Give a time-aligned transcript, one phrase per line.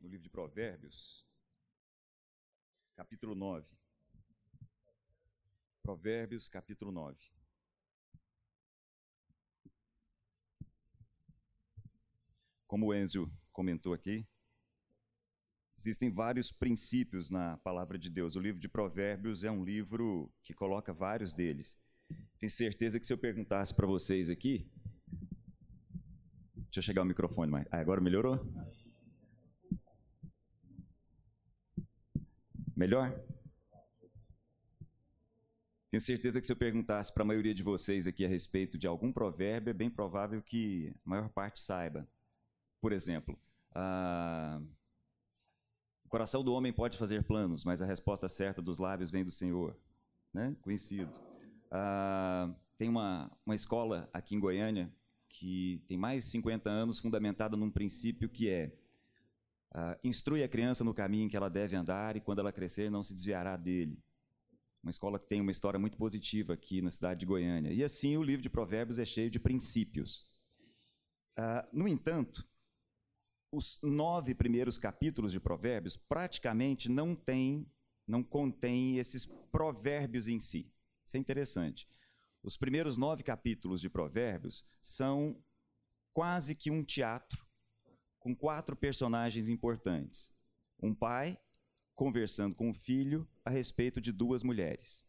[0.00, 1.26] no livro de Provérbios,
[2.96, 3.68] capítulo 9.
[5.82, 7.18] Provérbios, capítulo 9.
[12.66, 14.26] Como o Enzo comentou aqui,
[15.76, 18.36] existem vários princípios na palavra de Deus.
[18.36, 21.78] O livro de Provérbios é um livro que coloca vários deles.
[22.38, 24.70] Tenho certeza que se eu perguntasse para vocês aqui,
[26.70, 27.66] Deixa eu chegar o microfone mais.
[27.72, 28.38] Ah, agora melhorou?
[32.80, 33.14] Melhor?
[35.90, 38.86] Tenho certeza que se eu perguntasse para a maioria de vocês aqui a respeito de
[38.86, 42.08] algum provérbio, é bem provável que a maior parte saiba.
[42.80, 43.38] Por exemplo,
[43.74, 44.62] ah,
[46.06, 49.30] o coração do homem pode fazer planos, mas a resposta certa dos lábios vem do
[49.30, 49.76] Senhor.
[50.32, 50.56] Né?
[50.62, 51.12] Conhecido.
[51.70, 54.90] Ah, tem uma, uma escola aqui em Goiânia
[55.28, 58.72] que tem mais de 50 anos, fundamentada num princípio que é
[59.74, 63.02] uh, instrui a criança no caminho que ela deve andar e quando ela crescer não
[63.02, 63.98] se desviará dele.
[64.82, 67.72] Uma escola que tem uma história muito positiva aqui na cidade de Goiânia.
[67.72, 70.24] E assim o livro de Provérbios é cheio de princípios.
[71.38, 72.46] Uh, no entanto,
[73.52, 77.66] os nove primeiros capítulos de Provérbios praticamente não têm,
[78.06, 80.72] não contêm esses provérbios em si.
[81.04, 81.88] Isso é interessante.
[82.42, 85.36] Os primeiros nove capítulos de Provérbios são
[86.12, 87.44] quase que um teatro
[88.20, 90.32] com quatro personagens importantes.
[90.80, 91.38] Um pai
[91.94, 95.06] conversando com o filho a respeito de duas mulheres.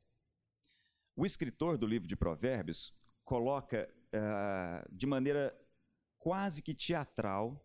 [1.16, 5.56] O escritor do livro de Provérbios coloca uh, de maneira
[6.18, 7.64] quase que teatral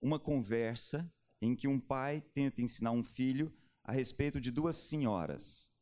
[0.00, 3.52] uma conversa em que um pai tenta ensinar um filho
[3.84, 5.72] a respeito de duas senhoras.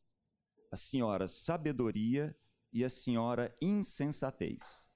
[0.71, 2.35] A senhora sabedoria
[2.71, 4.91] e a senhora insensatez.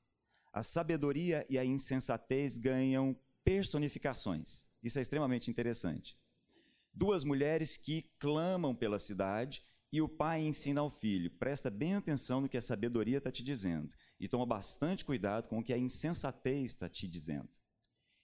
[0.52, 4.66] A sabedoria e a insensatez ganham personificações.
[4.82, 6.18] Isso é extremamente interessante.
[6.94, 12.42] Duas mulheres que clamam pela cidade e o pai ensina ao filho: presta bem atenção
[12.42, 15.78] no que a sabedoria está te dizendo e toma bastante cuidado com o que a
[15.78, 17.50] insensatez está te dizendo.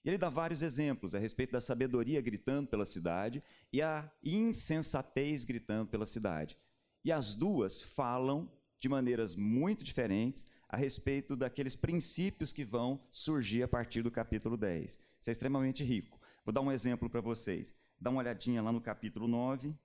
[0.03, 5.43] E ele dá vários exemplos a respeito da sabedoria gritando pela cidade e a insensatez
[5.43, 6.57] gritando pela cidade.
[7.03, 13.63] E as duas falam de maneiras muito diferentes a respeito daqueles princípios que vão surgir
[13.63, 14.99] a partir do capítulo 10.
[15.19, 16.21] Isso é extremamente rico.
[16.45, 17.75] Vou dar um exemplo para vocês.
[17.99, 19.75] Dá uma olhadinha lá no capítulo 9,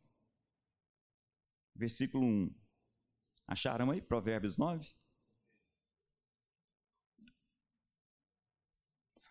[1.75, 2.55] versículo 1.
[3.47, 4.95] Acharam aí Provérbios 9?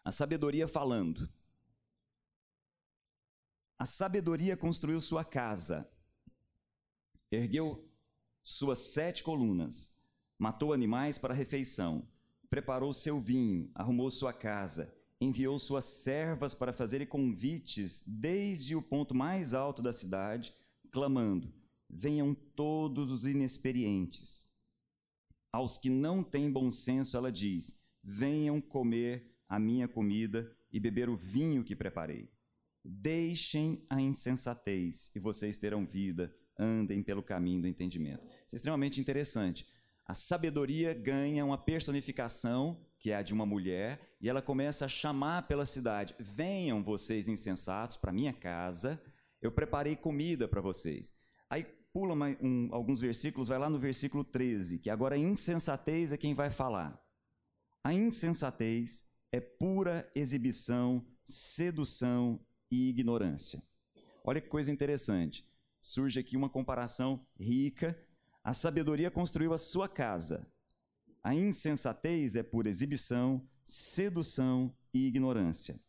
[0.04, 1.30] A sabedoria falando.
[3.78, 5.88] A sabedoria construiu sua casa,
[7.32, 7.90] ergueu
[8.42, 10.03] suas sete colunas,
[10.44, 12.06] matou animais para refeição,
[12.50, 19.16] preparou seu vinho, arrumou sua casa, enviou suas servas para fazerem convites desde o ponto
[19.16, 20.54] mais alto da cidade,
[20.92, 21.54] clamando:
[21.90, 24.52] Venham todos os inexperientes.
[25.50, 31.08] Aos que não têm bom senso, ela diz: Venham comer a minha comida e beber
[31.08, 32.30] o vinho que preparei.
[32.84, 38.26] Deixem a insensatez e vocês terão vida andem pelo caminho do entendimento.
[38.46, 39.66] Isso é extremamente interessante.
[40.06, 44.90] A sabedoria ganha uma personificação, que é a de uma mulher, e ela começa a
[44.90, 49.02] chamar pela cidade: venham vocês insensatos para minha casa,
[49.42, 51.14] eu preparei comida para vocês.
[51.50, 51.64] Aí
[51.94, 56.34] pula um, alguns versículos, vai lá no versículo 13, que agora a insensatez é quem
[56.34, 57.00] vai falar.
[57.84, 62.40] A insensatez é pura exibição, sedução
[62.72, 63.62] e ignorância.
[64.24, 65.46] Olha que coisa interessante
[65.84, 68.00] surge aqui uma comparação rica.
[68.44, 70.46] A sabedoria construiu a sua casa.
[71.24, 75.80] A insensatez é por exibição, sedução e ignorância.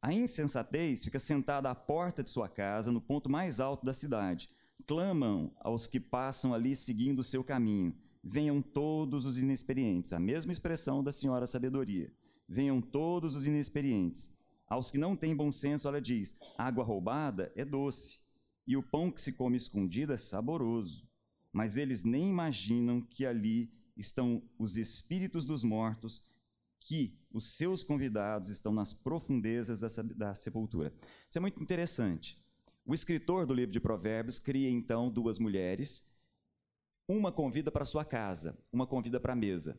[0.00, 4.48] A insensatez fica sentada à porta de sua casa, no ponto mais alto da cidade.
[4.86, 7.94] Clamam aos que passam ali seguindo o seu caminho.
[8.24, 10.14] Venham todos os inexperientes.
[10.14, 12.10] A mesma expressão da senhora sabedoria.
[12.48, 14.32] Venham todos os inexperientes.
[14.66, 18.28] Aos que não têm bom senso, ela diz: água roubada é doce
[18.66, 21.07] e o pão que se come escondido é saboroso,
[21.52, 26.24] mas eles nem imaginam que ali estão os espíritos dos mortos,
[26.80, 30.92] que os seus convidados estão nas profundezas da, da sepultura.
[31.28, 32.40] Isso é muito interessante.
[32.86, 36.10] O escritor do livro de Provérbios cria então duas mulheres,
[37.06, 39.78] uma convida para sua casa, uma convida para a mesa,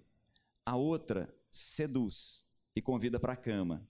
[0.66, 2.46] a outra seduz
[2.76, 3.88] e convida para a cama.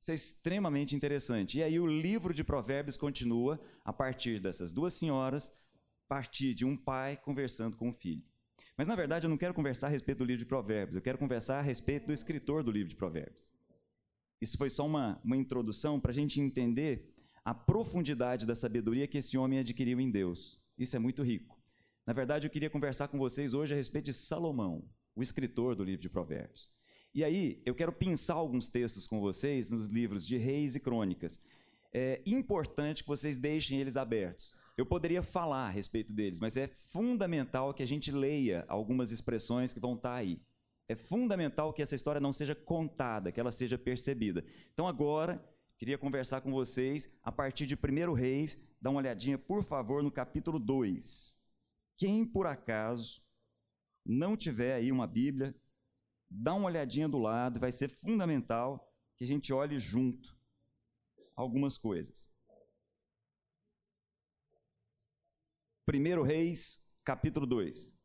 [0.00, 1.58] Isso é extremamente interessante.
[1.58, 5.52] E aí o livro de Provérbios continua a partir dessas duas senhoras,
[6.10, 8.24] partir de um pai conversando com o filho.
[8.76, 11.16] Mas na verdade eu não quero conversar a respeito do livro de Provérbios, eu quero
[11.16, 13.52] conversar a respeito do escritor do livro de Provérbios.
[14.40, 17.14] isso foi só uma, uma introdução para a gente entender
[17.44, 20.60] a profundidade da sabedoria que esse homem adquiriu em Deus.
[20.76, 21.56] Isso é muito rico.
[22.04, 24.84] Na verdade, eu queria conversar com vocês hoje a respeito de Salomão,
[25.14, 26.68] o escritor do livro de Provérbios.
[27.14, 31.38] E aí, eu quero pensar alguns textos com vocês nos livros de Reis e Crônicas.
[31.92, 34.58] É importante que vocês deixem eles abertos.
[34.76, 39.72] Eu poderia falar a respeito deles, mas é fundamental que a gente leia algumas expressões
[39.72, 40.40] que vão estar aí.
[40.88, 44.44] É fundamental que essa história não seja contada, que ela seja percebida.
[44.72, 45.40] Então agora,
[45.78, 50.10] queria conversar com vocês a partir de 1 Reis, dá uma olhadinha, por favor, no
[50.10, 51.38] capítulo 2.
[51.96, 53.22] Quem por acaso
[54.04, 55.54] não tiver aí uma Bíblia,
[56.28, 60.34] dá uma olhadinha do lado, vai ser fundamental que a gente olhe junto
[61.36, 62.34] algumas coisas.
[65.88, 67.98] 1 Reis, capítulo 2.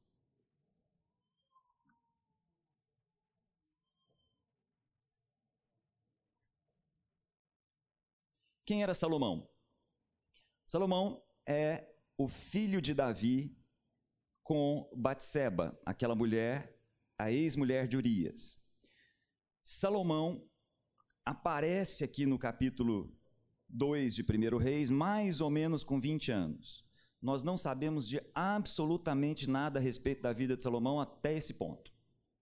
[8.66, 9.48] Quem era Salomão?
[10.66, 11.88] Salomão é
[12.18, 13.56] o filho de Davi
[14.42, 16.80] com Batseba, aquela mulher,
[17.18, 18.63] a ex-mulher de Urias.
[19.63, 20.50] Salomão
[21.24, 23.16] aparece aqui no capítulo
[23.68, 26.84] 2 de 1 Reis, mais ou menos com 20 anos.
[27.25, 31.92] Nós não sabemos de absolutamente nada a respeito da vida de Salomão até esse ponto.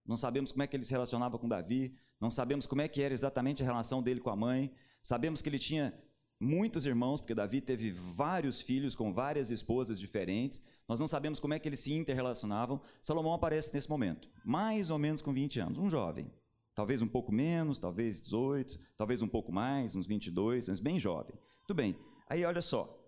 [0.06, 3.02] Não sabemos como é que ele se relacionava com Davi, não sabemos como é que
[3.02, 4.74] era exatamente a relação dele com a mãe.
[5.02, 5.98] Sabemos que ele tinha
[6.38, 10.62] muitos irmãos, porque Davi teve vários filhos com várias esposas diferentes.
[10.86, 12.82] Nós não sabemos como é que eles se interrelacionavam.
[13.00, 16.30] Salomão aparece nesse momento, mais ou menos com 20 anos, um jovem.
[16.76, 21.36] Talvez um pouco menos, talvez 18, talvez um pouco mais, uns 22, mas bem jovem.
[21.66, 21.96] Tudo bem.
[22.28, 23.00] Aí olha só.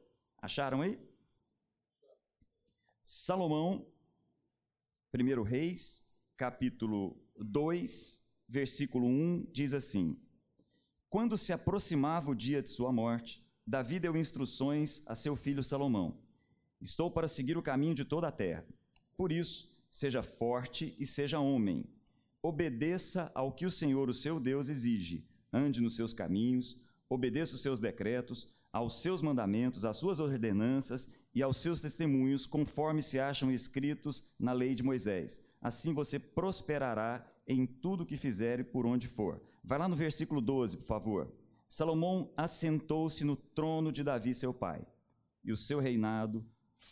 [0.42, 0.98] Acharam aí?
[3.08, 3.86] Salomão,
[5.14, 10.20] 1 Reis, capítulo 2, versículo 1, diz assim:
[11.08, 16.18] quando se aproximava o dia de sua morte, Davi deu instruções a seu filho Salomão:
[16.82, 18.66] Estou para seguir o caminho de toda a terra.
[19.16, 21.86] Por isso, seja forte e seja homem.
[22.42, 25.30] Obedeça ao que o Senhor, o seu Deus, exige.
[25.54, 31.42] Ande nos seus caminhos, obedeça os seus decretos, aos seus mandamentos, às suas ordenanças e
[31.42, 35.42] aos seus testemunhos, conforme se acham escritos na lei de Moisés.
[35.62, 39.42] Assim você prosperará em tudo que fizer e por onde for.
[39.64, 41.34] Vai lá no versículo 12, por favor.
[41.70, 44.86] Salomão assentou-se no trono de Davi, seu pai,
[45.42, 46.46] e o seu reinado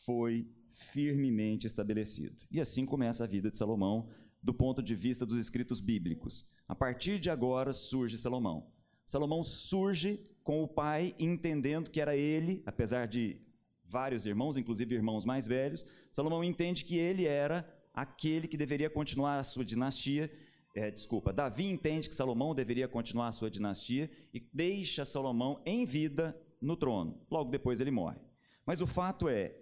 [0.05, 2.45] foi firmemente estabelecido.
[2.49, 4.07] E assim começa a vida de Salomão,
[4.41, 6.49] do ponto de vista dos escritos bíblicos.
[6.65, 8.71] A partir de agora surge Salomão.
[9.05, 13.37] Salomão surge com o pai entendendo que era ele, apesar de
[13.85, 19.39] vários irmãos, inclusive irmãos mais velhos, Salomão entende que ele era aquele que deveria continuar
[19.39, 20.31] a sua dinastia.
[20.75, 25.85] É, desculpa, Davi entende que Salomão deveria continuar a sua dinastia e deixa Salomão em
[25.85, 27.21] vida no trono.
[27.29, 28.17] Logo depois ele morre.
[28.65, 29.55] Mas o fato é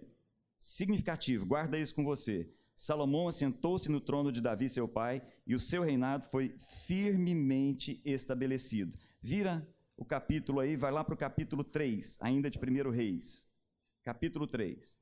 [0.58, 2.50] significativo, guarda isso com você.
[2.74, 6.54] Salomão assentou-se no trono de Davi, seu pai, e o seu reinado foi
[6.86, 8.96] firmemente estabelecido.
[9.20, 9.66] Vira
[9.96, 13.50] o capítulo aí, vai lá para o capítulo 3, ainda de 1 Reis.
[14.02, 15.00] Capítulo 3.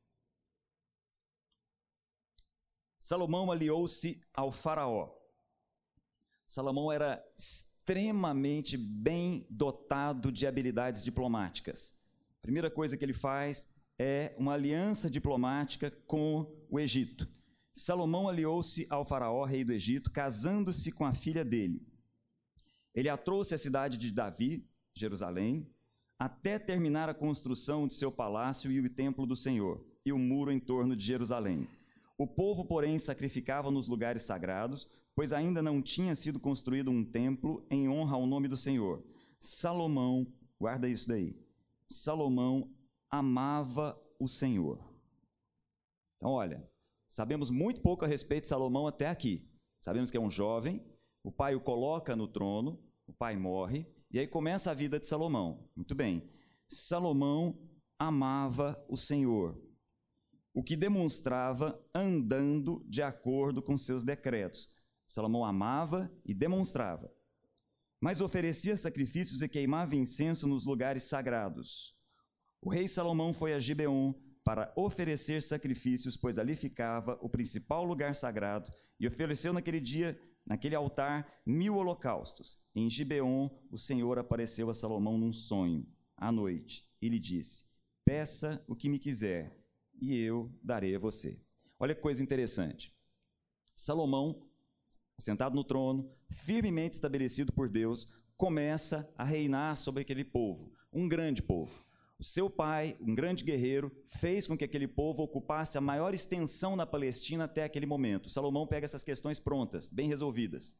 [2.98, 5.10] Salomão aliou-se ao Faraó.
[6.46, 11.98] Salomão era extremamente bem dotado de habilidades diplomáticas.
[12.38, 17.28] A primeira coisa que ele faz é uma aliança diplomática com o Egito.
[17.72, 21.86] Salomão aliou-se ao Faraó, rei do Egito, casando-se com a filha dele.
[22.94, 24.69] Ele a trouxe à cidade de Davi,
[25.00, 25.66] Jerusalém,
[26.18, 30.52] até terminar a construção de seu palácio e o templo do Senhor, e o muro
[30.52, 31.66] em torno de Jerusalém.
[32.18, 37.66] O povo, porém, sacrificava nos lugares sagrados, pois ainda não tinha sido construído um templo
[37.70, 39.02] em honra ao nome do Senhor.
[39.38, 40.26] Salomão,
[40.58, 41.34] guarda isso daí.
[41.86, 42.70] Salomão
[43.10, 44.78] amava o Senhor.
[46.16, 46.68] Então, olha,
[47.08, 49.48] sabemos muito pouco a respeito de Salomão até aqui.
[49.80, 50.84] Sabemos que é um jovem,
[51.24, 55.06] o pai o coloca no trono, o pai morre, e aí começa a vida de
[55.06, 55.68] Salomão.
[55.74, 56.28] Muito bem.
[56.68, 57.58] Salomão
[57.98, 59.70] amava o Senhor
[60.52, 64.68] o que demonstrava andando de acordo com seus decretos.
[65.06, 67.12] Salomão amava e demonstrava,
[68.00, 71.94] mas oferecia sacrifícios e queimava incenso nos lugares sagrados.
[72.60, 74.12] O rei Salomão foi a Gibeon
[74.44, 80.74] para oferecer sacrifícios, pois ali ficava o principal lugar sagrado, e ofereceu naquele dia, naquele
[80.74, 82.58] altar, mil holocaustos.
[82.74, 87.64] Em Gibeon, o Senhor apareceu a Salomão num sonho, à noite, e lhe disse:
[88.04, 89.56] Peça o que me quiser,
[90.00, 91.40] e eu darei a você.
[91.78, 92.94] Olha que coisa interessante.
[93.74, 94.46] Salomão,
[95.18, 98.06] sentado no trono, firmemente estabelecido por Deus,
[98.36, 101.84] começa a reinar sobre aquele povo, um grande povo.
[102.20, 106.76] O seu pai, um grande guerreiro, fez com que aquele povo ocupasse a maior extensão
[106.76, 108.28] na Palestina até aquele momento.
[108.28, 110.78] Salomão pega essas questões prontas, bem resolvidas.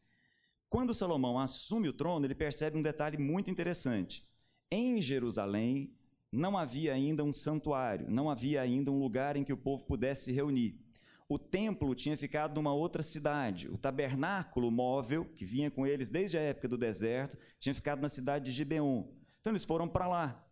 [0.69, 4.23] Quando Salomão assume o trono, ele percebe um detalhe muito interessante.
[4.71, 5.95] Em Jerusalém
[6.31, 10.25] não havia ainda um santuário, não havia ainda um lugar em que o povo pudesse
[10.25, 10.79] se reunir.
[11.27, 13.67] O templo tinha ficado numa outra cidade.
[13.71, 18.11] O tabernáculo móvel, que vinha com eles desde a época do deserto, tinha ficado na
[18.11, 19.05] cidade de Gibeon.
[19.41, 20.50] Então eles foram para lá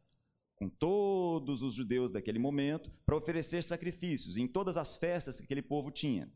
[0.59, 5.63] com todos os judeus daquele momento para oferecer sacrifícios em todas as festas que aquele
[5.63, 6.33] povo tinha.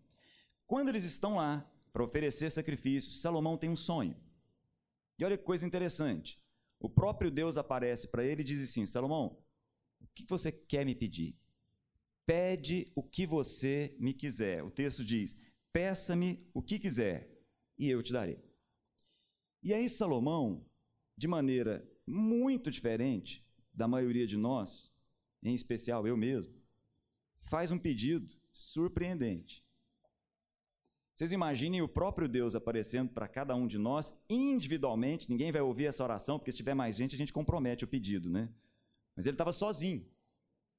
[0.67, 4.17] Quando eles estão lá para oferecer sacrifícios, Salomão tem um sonho.
[5.19, 6.41] E olha que coisa interessante.
[6.79, 9.39] O próprio Deus aparece para ele e diz assim: Salomão,
[10.01, 11.37] o que você quer me pedir?
[12.25, 14.63] Pede o que você me quiser.
[14.63, 15.37] O texto diz:
[15.73, 17.29] Peça-me o que quiser
[17.77, 18.43] e eu te darei.
[19.63, 20.65] E aí, Salomão,
[21.17, 23.42] de maneira muito diferente,
[23.73, 24.93] da maioria de nós,
[25.43, 26.55] em especial eu mesmo,
[27.43, 29.65] faz um pedido surpreendente.
[31.15, 35.29] Vocês imaginem o próprio Deus aparecendo para cada um de nós individualmente.
[35.29, 38.31] Ninguém vai ouvir essa oração, porque se tiver mais gente, a gente compromete o pedido,
[38.31, 38.49] né?
[39.15, 40.07] Mas ele estava sozinho.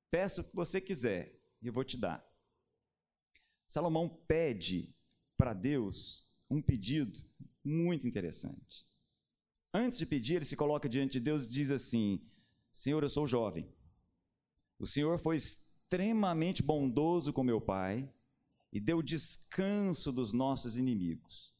[0.10, 2.28] Peça o que você quiser e eu vou te dar.
[3.68, 4.94] Salomão pede
[5.38, 7.24] para Deus um pedido
[7.64, 8.86] muito interessante.
[9.74, 12.22] Antes de pedir, ele se coloca diante de Deus e diz assim:
[12.74, 13.72] Senhor, eu sou jovem.
[14.80, 18.12] O Senhor foi extremamente bondoso com meu pai
[18.72, 21.54] e deu descanso dos nossos inimigos.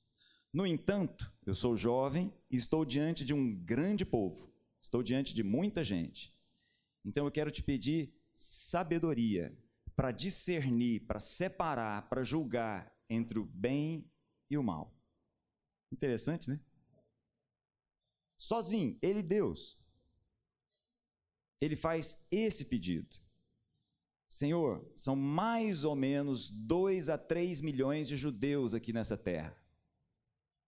[0.52, 4.52] No entanto, eu sou jovem e estou diante de um grande povo,
[4.82, 6.36] estou diante de muita gente.
[7.06, 9.56] Então eu quero te pedir sabedoria
[9.96, 14.12] para discernir, para separar, para julgar entre o bem
[14.50, 15.00] e o mal.
[15.92, 16.60] Interessante, né?
[18.36, 19.78] Sozinho, ele Deus
[21.64, 23.16] ele faz esse pedido.
[24.28, 29.56] Senhor, são mais ou menos 2 a 3 milhões de judeus aqui nessa terra.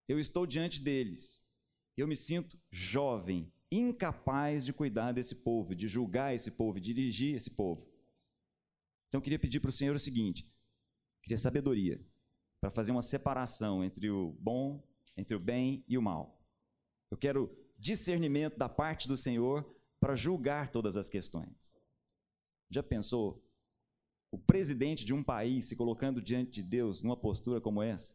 [0.07, 1.49] Eu estou diante deles.
[1.97, 7.35] Eu me sinto jovem, incapaz de cuidar desse povo, de julgar esse povo, de dirigir
[7.35, 7.89] esse povo.
[9.07, 10.45] Então eu queria pedir para o Senhor o seguinte:
[11.23, 11.99] queria sabedoria
[12.61, 14.87] para fazer uma separação entre o bom,
[15.17, 16.39] entre o bem e o mal.
[17.09, 21.79] Eu quero discernimento da parte do Senhor para julgar todas as questões.
[22.69, 23.43] Já pensou
[24.31, 28.13] o presidente de um país se colocando diante de Deus numa postura como essa?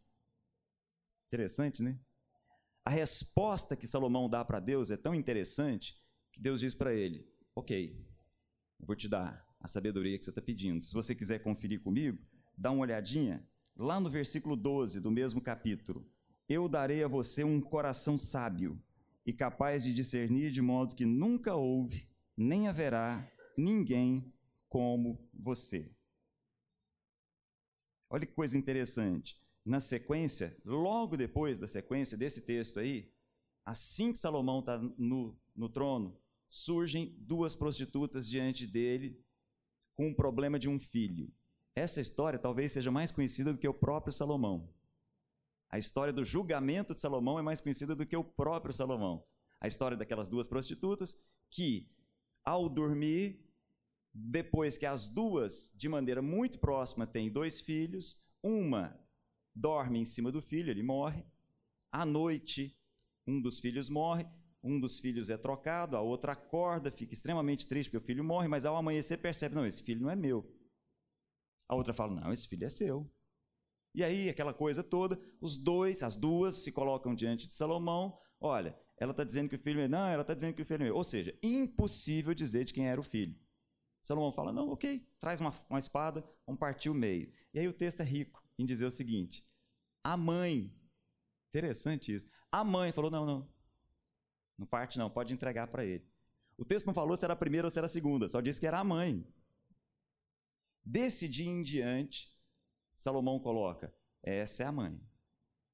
[1.28, 1.98] Interessante, né?
[2.84, 5.96] A resposta que Salomão dá para Deus é tão interessante
[6.32, 8.04] que Deus diz para ele: Ok,
[8.78, 10.84] vou te dar a sabedoria que você está pedindo.
[10.84, 12.18] Se você quiser conferir comigo,
[12.56, 13.46] dá uma olhadinha
[13.76, 16.06] lá no versículo 12 do mesmo capítulo.
[16.48, 18.82] Eu darei a você um coração sábio
[19.24, 24.32] e capaz de discernir de modo que nunca houve, nem haverá ninguém
[24.68, 25.90] como você.
[28.08, 29.40] Olha que coisa interessante.
[29.64, 33.12] Na sequência, logo depois da sequência desse texto aí,
[33.64, 39.22] assim que Salomão está no, no trono, surgem duas prostitutas diante dele
[39.94, 41.30] com o problema de um filho.
[41.74, 44.68] Essa história talvez seja mais conhecida do que o próprio Salomão.
[45.70, 49.24] A história do julgamento de Salomão é mais conhecida do que o próprio Salomão.
[49.60, 51.16] A história daquelas duas prostitutas
[51.48, 51.88] que,
[52.44, 53.48] ao dormir,
[54.12, 58.98] depois que as duas, de maneira muito próxima, têm dois filhos, uma
[59.54, 61.24] dorme em cima do filho, ele morre.
[61.92, 62.76] À noite,
[63.26, 64.26] um dos filhos morre,
[64.62, 68.48] um dos filhos é trocado, a outra acorda, fica extremamente triste porque o filho morre,
[68.48, 70.52] mas ao amanhecer percebe: não, esse filho não é meu.
[71.68, 73.08] A outra fala: não, esse filho é seu.
[73.94, 78.18] E aí, aquela coisa toda, os dois, as duas se colocam diante de Salomão.
[78.40, 79.88] Olha, ela está dizendo que o filho é.
[79.88, 80.96] Não, ela está dizendo que o filho é meu.
[80.96, 83.36] Ou seja, impossível dizer de quem era o filho.
[84.02, 87.32] Salomão fala: não, ok, traz uma, uma espada, vamos partir o meio.
[87.52, 89.44] E aí o texto é rico em dizer o seguinte:
[90.04, 90.72] a mãe,
[91.48, 93.48] interessante isso, a mãe falou: não, não,
[94.58, 96.06] não parte não, pode entregar para ele.
[96.56, 98.60] O texto não falou se era a primeira ou se era a segunda, só disse
[98.60, 99.26] que era a mãe.
[100.84, 102.28] Desse dia em diante,
[103.00, 105.00] Salomão coloca: essa é a mãe.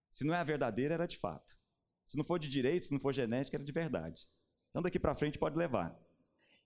[0.09, 1.57] Se não é a verdadeira, era de fato.
[2.05, 4.29] Se não for de direito, se não for genética, era de verdade.
[4.71, 5.99] Então daqui para frente pode levar.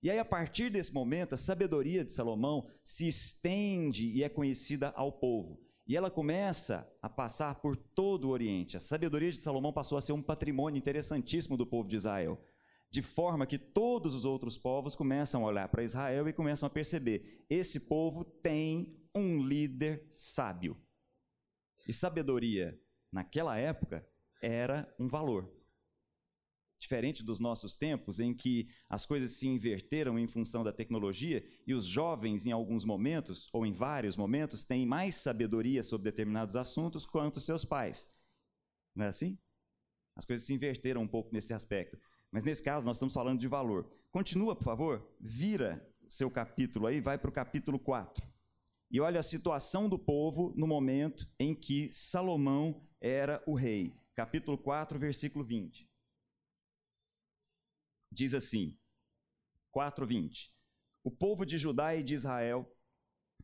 [0.03, 4.93] E aí, a partir desse momento, a sabedoria de Salomão se estende e é conhecida
[4.97, 5.61] ao povo.
[5.87, 8.77] E ela começa a passar por todo o Oriente.
[8.77, 12.41] A sabedoria de Salomão passou a ser um patrimônio interessantíssimo do povo de Israel.
[12.91, 16.71] De forma que todos os outros povos começam a olhar para Israel e começam a
[16.71, 20.77] perceber: esse povo tem um líder sábio.
[21.87, 24.07] E sabedoria, naquela época,
[24.41, 25.51] era um valor.
[26.79, 31.75] diferente dos nossos tempos, em que as coisas se inverteram em função da tecnologia e
[31.75, 37.05] os jovens, em alguns momentos, ou em vários momentos, têm mais sabedoria sobre determinados assuntos
[37.05, 38.11] quanto seus pais.
[38.95, 39.39] Não é assim?
[40.17, 41.99] As coisas se inverteram um pouco nesse aspecto.
[42.33, 43.91] Mas nesse caso, nós estamos falando de valor.
[44.11, 48.30] Continua, por favor, vira seu capítulo aí, vai para o capítulo 4.
[48.91, 53.95] E olha a situação do povo no momento em que Salomão era o rei.
[54.17, 55.89] Capítulo 4, versículo 20.
[58.11, 58.77] Diz assim:
[59.73, 60.51] 4:20.
[61.05, 62.69] O povo de Judá e de Israel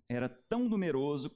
[0.09, 1.31] era tão numeroso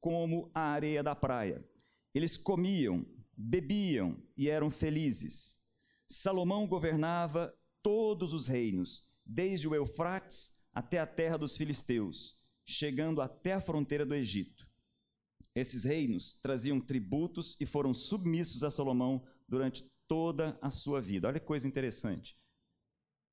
[0.00, 1.64] como a areia da praia.
[2.12, 5.64] Eles comiam, bebiam e eram felizes.
[6.06, 13.52] Salomão governava todos os reinos, desde o Eufrates até a terra dos filisteus, chegando até
[13.52, 14.68] a fronteira do Egito.
[15.54, 21.28] Esses reinos traziam tributos e foram submissos a Salomão durante toda a sua vida.
[21.28, 22.38] Olha que coisa interessante.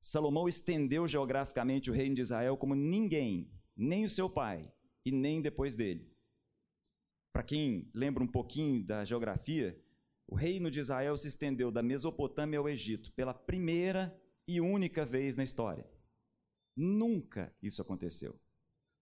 [0.01, 4.71] Salomão estendeu geograficamente o reino de Israel como ninguém, nem o seu pai
[5.05, 6.09] e nem depois dele.
[7.33, 9.79] Para quem lembra um pouquinho da geografia,
[10.27, 14.15] o reino de Israel se estendeu da Mesopotâmia ao Egito pela primeira
[14.47, 15.89] e única vez na história.
[16.75, 18.39] Nunca isso aconteceu.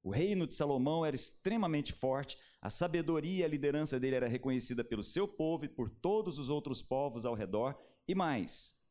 [0.04, 4.84] O reino de Salomão era extremamente forte, a sabedoria e a liderança dele era reconhecida
[4.84, 7.78] pelo seu povo e por todos os outros povos ao redor,
[8.08, 8.82] e mais,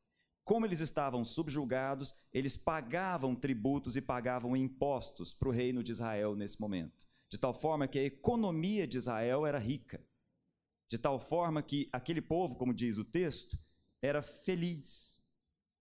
[0.45, 6.37] como eles estavam subjugados, eles pagavam tributos e pagavam impostos para o reino de Israel
[6.37, 10.05] nesse momento, de tal forma que a economia de Israel era rica
[10.89, 13.59] de tal forma que aquele povo, como diz o texto,
[14.01, 15.25] era feliz.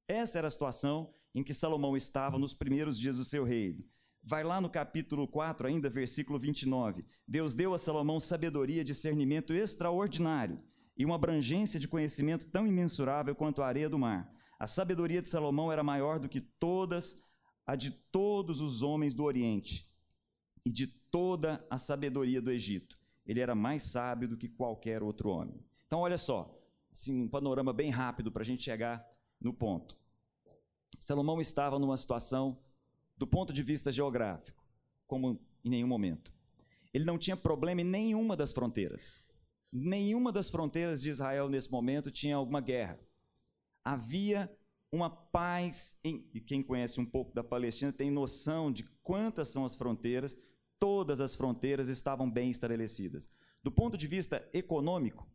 [0.07, 3.83] Essa era a situação em que Salomão estava nos primeiros dias do seu reino.
[4.25, 7.05] Vai lá no capítulo 4, ainda, versículo 29.
[7.27, 10.59] Deus deu a Salomão sabedoria e discernimento extraordinário
[10.97, 14.33] e uma abrangência de conhecimento tão imensurável quanto a areia do mar.
[14.59, 17.23] A sabedoria de Salomão era maior do que todas
[17.67, 19.85] a de todos os homens do Oriente
[20.65, 25.29] e de toda a sabedoria do Egito ele era mais sábio do que qualquer outro
[25.29, 25.59] homem.
[25.87, 26.55] Então, olha só,
[26.91, 29.05] assim, um panorama bem rápido para a gente chegar
[29.41, 29.97] no ponto.
[30.99, 32.57] Salomão estava numa situação,
[33.17, 34.63] do ponto de vista geográfico,
[35.07, 36.33] como em nenhum momento.
[36.93, 39.25] Ele não tinha problema em nenhuma das fronteiras.
[39.71, 42.99] Nenhuma das fronteiras de Israel nesse momento tinha alguma guerra.
[43.83, 44.49] Havia
[44.91, 49.65] uma paz, em, e quem conhece um pouco da Palestina tem noção de quantas são
[49.65, 50.37] as fronteiras,
[50.79, 53.29] todas as fronteiras estavam bem estabelecidas.
[53.61, 55.29] Do ponto de vista econômico,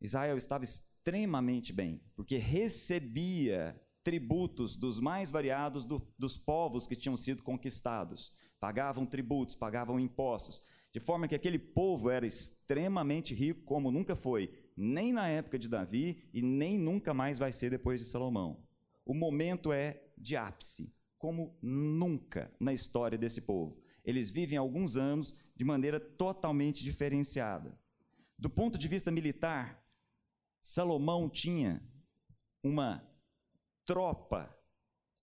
[0.00, 7.14] Israel estava extremamente bem, porque recebia tributos dos mais variados do, dos povos que tinham
[7.14, 8.32] sido conquistados.
[8.58, 10.62] Pagavam tributos, pagavam impostos,
[10.94, 15.68] de forma que aquele povo era extremamente rico, como nunca foi, nem na época de
[15.68, 18.66] Davi e nem nunca mais vai ser depois de Salomão.
[19.04, 25.34] O momento é de ápice, como nunca na história desse povo eles vivem alguns anos
[25.54, 27.78] de maneira totalmente diferenciada.
[28.38, 29.84] Do ponto de vista militar,
[30.62, 31.86] Salomão tinha
[32.64, 33.06] uma
[33.88, 34.54] tropa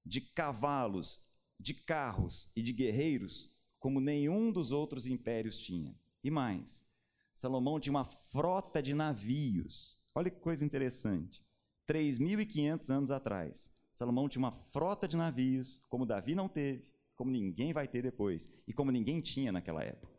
[0.04, 5.95] de cavalos, de carros e de guerreiros como nenhum dos outros impérios tinha.
[6.23, 6.84] E mais,
[7.32, 10.04] Salomão tinha uma frota de navios.
[10.15, 11.45] Olha que coisa interessante.
[11.88, 17.71] 3.500 anos atrás, Salomão tinha uma frota de navios, como Davi não teve, como ninguém
[17.71, 20.12] vai ter depois e como ninguém tinha naquela época.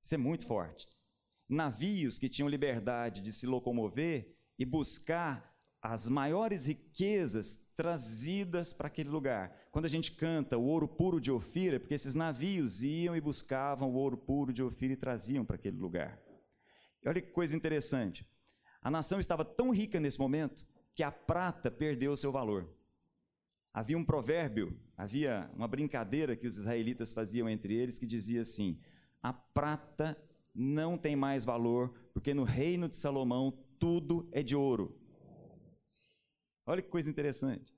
[0.00, 0.86] Isso é muito forte.
[1.48, 5.55] Navios que tinham liberdade de se locomover e buscar
[5.92, 9.54] as maiores riquezas trazidas para aquele lugar.
[9.70, 13.20] Quando a gente canta o ouro puro de Ofira, é porque esses navios iam e
[13.20, 16.18] buscavam o ouro puro de Ofira e traziam para aquele lugar.
[17.02, 18.26] E olha que coisa interessante.
[18.82, 22.68] A nação estava tão rica nesse momento que a prata perdeu o seu valor.
[23.72, 28.80] Havia um provérbio, havia uma brincadeira que os israelitas faziam entre eles que dizia assim:
[29.22, 30.16] a prata
[30.54, 34.98] não tem mais valor, porque no reino de Salomão tudo é de ouro.
[36.66, 37.74] Olha que coisa interessante.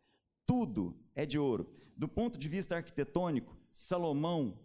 [0.47, 1.73] Tudo é de ouro.
[1.97, 4.59] Do ponto de vista arquitetônico, Salomão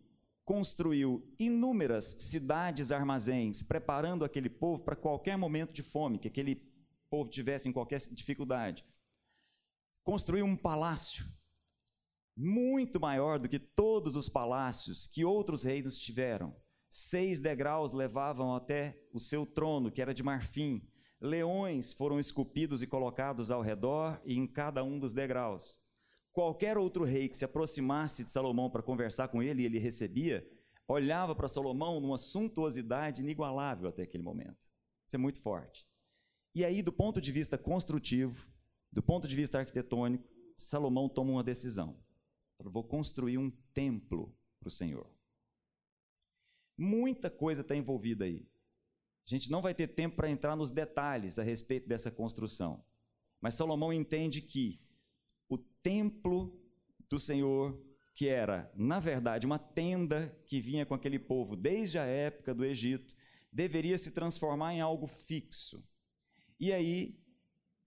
[0.46, 6.56] construiu inúmeras cidades armazéns, preparando aquele povo para qualquer momento de fome que aquele
[7.10, 8.86] povo tivesse em qualquer dificuldade
[10.04, 11.26] construiu um palácio
[12.36, 16.56] muito maior do que todos os palácios que outros reinos tiveram.
[16.90, 20.82] Seis degraus levavam até o seu trono, que era de marfim.
[21.24, 25.82] Leões foram esculpidos e colocados ao redor e em cada um dos degraus.
[26.34, 30.46] Qualquer outro rei que se aproximasse de Salomão para conversar com ele ele recebia,
[30.86, 34.58] olhava para Salomão numa suntuosidade inigualável até aquele momento.
[35.08, 35.88] Isso é muito forte.
[36.54, 38.52] E aí, do ponto de vista construtivo,
[38.92, 41.98] Do ponto de vista arquitetônico, Salomão toma uma decisão.
[42.60, 45.10] vou construir um templo para o Senhor.
[46.78, 48.48] Muita coisa está envolvida aí.
[49.26, 52.84] A gente não vai ter tempo para entrar nos detalhes a respeito dessa construção.
[53.40, 54.80] Mas Salomão entende que
[55.50, 56.60] o templo
[57.10, 57.80] do Senhor,
[58.14, 62.66] que era, na verdade, uma tenda que vinha com aquele povo desde a época do
[62.66, 63.16] Egito,
[63.52, 65.88] deveria se transformar em algo fixo.
[66.60, 67.20] E aí,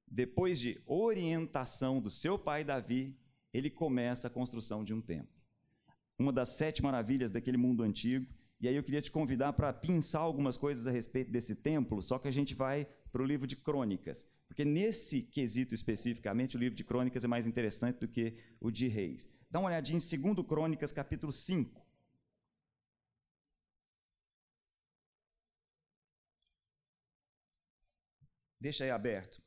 [0.07, 3.19] depois de orientação do seu pai Davi,
[3.53, 5.35] ele começa a construção de um templo.
[6.19, 8.27] Uma das sete maravilhas daquele mundo antigo.
[8.59, 12.19] E aí eu queria te convidar para pensar algumas coisas a respeito desse templo, só
[12.19, 16.77] que a gente vai para o livro de Crônicas, porque nesse quesito especificamente o livro
[16.77, 19.29] de Crônicas é mais interessante do que o de Reis.
[19.51, 21.87] Dá uma olhadinha em 2 Crônicas, capítulo 5.
[28.59, 29.41] Deixa aí aberto.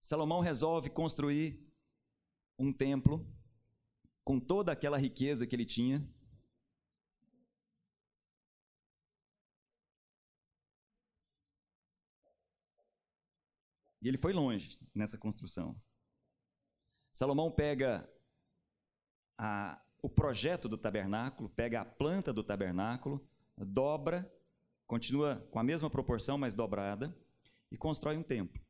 [0.00, 1.62] Salomão resolve construir
[2.58, 3.24] um templo
[4.24, 6.02] com toda aquela riqueza que ele tinha.
[14.00, 15.80] E ele foi longe nessa construção.
[17.12, 18.08] Salomão pega
[19.36, 24.30] a, o projeto do tabernáculo, pega a planta do tabernáculo, dobra,
[24.86, 27.16] continua com a mesma proporção, mas dobrada,
[27.70, 28.60] e constrói um templo.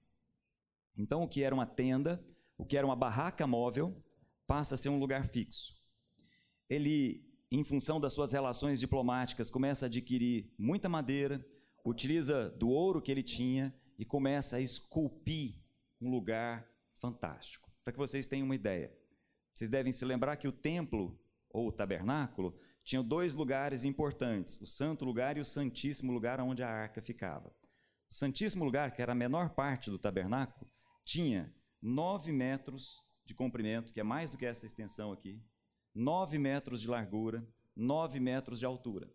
[0.96, 2.24] Então, o que era uma tenda,
[2.56, 4.02] o que era uma barraca móvel,
[4.46, 5.78] passa a ser um lugar fixo.
[6.68, 11.44] Ele, em função das suas relações diplomáticas, começa a adquirir muita madeira,
[11.84, 15.56] utiliza do ouro que ele tinha e começa a esculpir
[16.00, 16.66] um lugar
[17.00, 17.70] fantástico.
[17.82, 18.96] Para que vocês tenham uma ideia.
[19.52, 21.18] Vocês devem se lembrar que o templo,
[21.50, 26.62] ou o tabernáculo, tinha dois lugares importantes: o santo lugar e o santíssimo lugar onde
[26.62, 27.48] a arca ficava.
[28.10, 30.70] O santíssimo lugar, que era a menor parte do tabernáculo,
[31.04, 35.42] tinha 9 metros de comprimento, que é mais do que essa extensão aqui,
[35.94, 39.12] 9 metros de largura, 9 metros de altura.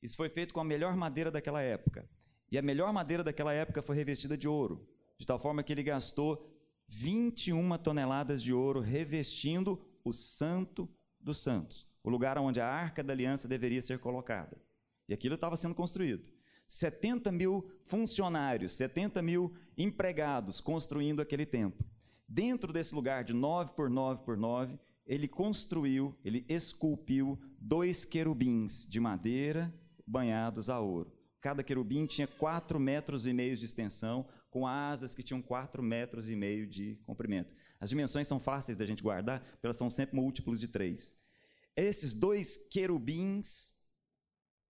[0.00, 2.08] Isso foi feito com a melhor madeira daquela época.
[2.52, 4.86] E a melhor madeira daquela época foi revestida de ouro,
[5.18, 6.46] de tal forma que ele gastou
[6.86, 10.86] 21 toneladas de ouro revestindo o Santo
[11.18, 14.60] dos Santos, o lugar onde a arca da aliança deveria ser colocada.
[15.08, 16.30] E aquilo estava sendo construído.
[16.66, 21.86] 70 mil funcionários, 70 mil empregados construindo aquele templo.
[22.28, 28.86] Dentro desse lugar de 9 por 9 por 9, ele construiu, ele esculpiu dois querubins
[28.86, 29.72] de madeira
[30.06, 31.21] banhados a ouro.
[31.42, 36.30] Cada querubim tinha 4 metros e meio de extensão, com asas que tinham 4 metros
[36.30, 37.52] e meio de comprimento.
[37.80, 41.18] As dimensões são fáceis da gente guardar, porque elas são sempre múltiplos de 3.
[41.74, 43.74] Esses dois querubins,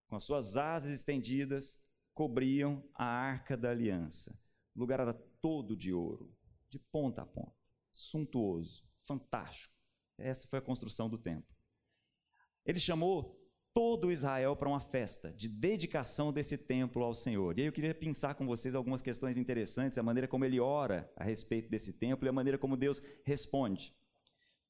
[0.07, 1.79] com as suas asas estendidas,
[2.11, 4.35] cobriam a arca da aliança.
[4.75, 6.35] O lugar era todo de ouro,
[6.71, 7.53] de ponta a ponta,
[7.91, 9.75] suntuoso, fantástico.
[10.17, 11.55] Essa foi a construção do templo.
[12.65, 13.42] Ele chamou
[13.73, 17.57] todo Israel para uma festa de dedicação desse templo ao Senhor.
[17.57, 21.11] E aí eu queria pensar com vocês algumas questões interessantes, a maneira como ele ora
[21.15, 23.93] a respeito desse templo e a maneira como Deus responde.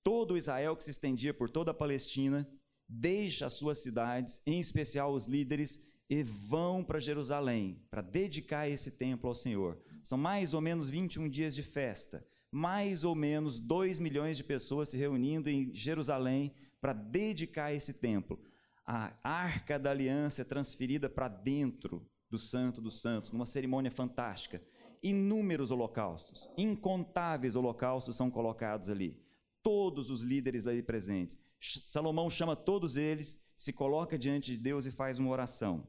[0.02, 2.48] Todo Israel que se estendia por toda a Palestina
[2.88, 8.92] deixa as suas cidades, em especial os líderes, e vão para Jerusalém para dedicar esse
[8.92, 9.80] templo ao Senhor.
[10.04, 14.90] São mais ou menos 21 dias de festa, mais ou menos 2 milhões de pessoas
[14.90, 18.40] se reunindo em Jerusalém para dedicar esse templo.
[18.86, 24.62] A arca da aliança é transferida para dentro do Santo dos Santos, numa cerimônia fantástica.
[25.02, 29.22] Inúmeros holocaustos, incontáveis holocaustos são colocados ali.
[29.62, 31.38] Todos os líderes ali presentes.
[31.60, 35.88] Salomão chama todos eles, se coloca diante de Deus e faz uma oração.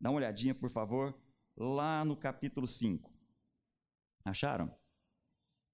[0.00, 1.16] Dá uma olhadinha, por favor,
[1.56, 3.12] lá no capítulo 5.
[4.24, 4.74] Acharam?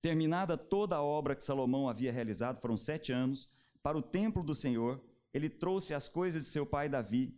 [0.03, 3.51] Terminada toda a obra que Salomão havia realizado, foram sete anos,
[3.83, 7.35] para o templo do Senhor, ele trouxe as coisas de seu pai Davi,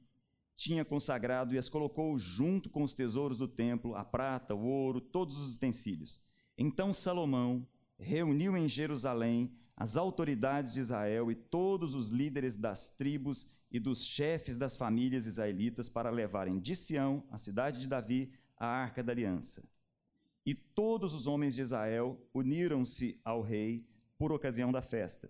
[0.56, 5.00] tinha consagrado e as colocou junto com os tesouros do templo, a prata, o ouro,
[5.00, 6.22] todos os utensílios.
[6.56, 7.66] Então Salomão
[7.98, 14.04] reuniu em Jerusalém as autoridades de Israel e todos os líderes das tribos e dos
[14.04, 19.12] chefes das famílias israelitas para levarem de Sião, a cidade de Davi, a arca da
[19.12, 19.68] aliança.
[20.46, 23.84] E todos os homens de Israel uniram-se ao rei
[24.16, 25.28] por ocasião da festa.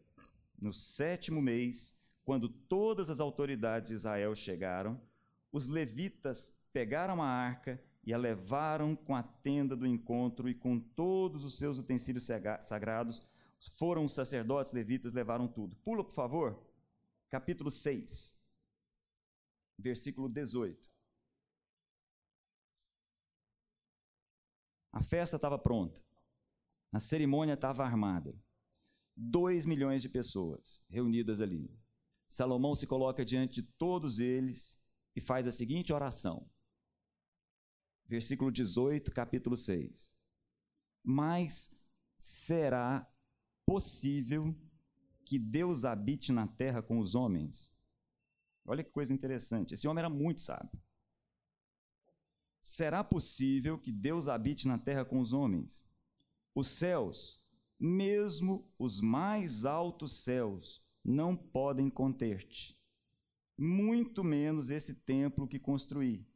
[0.60, 5.00] No sétimo mês, quando todas as autoridades de Israel chegaram,
[5.52, 10.78] os levitas pegaram a arca e a levaram com a tenda do encontro e com
[10.78, 12.28] todos os seus utensílios
[12.60, 13.22] sagrados.
[13.76, 15.76] Foram os sacerdotes levitas, levaram tudo.
[15.76, 16.60] Pula, por favor
[17.34, 18.40] capítulo 6,
[19.76, 20.88] versículo 18.
[24.92, 26.00] A festa estava pronta.
[26.92, 28.32] A cerimônia estava armada.
[29.16, 31.68] Dois milhões de pessoas reunidas ali.
[32.28, 34.84] Salomão se coloca diante de todos eles
[35.14, 36.50] e faz a seguinte oração.
[38.06, 40.16] Versículo 18, capítulo 6.
[41.02, 41.70] Mas
[42.18, 43.10] será
[43.64, 44.54] possível
[45.24, 47.74] que Deus habite na terra com os homens?
[48.64, 49.74] Olha que coisa interessante.
[49.74, 50.80] Esse homem era muito sábio.
[52.60, 55.86] Será possível que Deus habite na terra com os homens?
[56.54, 57.46] Os céus,
[57.78, 62.78] mesmo os mais altos céus, não podem conter-te,
[63.56, 66.26] muito menos esse templo que construí.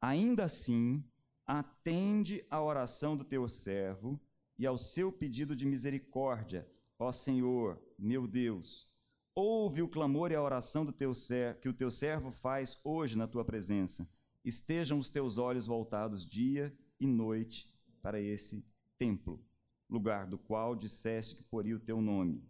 [0.00, 1.04] Ainda assim,
[1.46, 4.18] atende à oração do teu servo
[4.58, 6.66] e ao seu pedido de misericórdia,
[6.98, 8.94] ó Senhor, meu Deus.
[9.34, 13.16] Ouve o clamor e a oração do teu ser, que o teu servo faz hoje
[13.16, 14.08] na tua presença.
[14.44, 17.66] Estejam os teus olhos voltados dia e noite
[18.02, 18.64] para esse
[18.98, 19.42] templo,
[19.88, 22.42] lugar do qual disseste que poria o teu nome.